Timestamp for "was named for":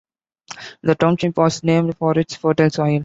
1.37-2.17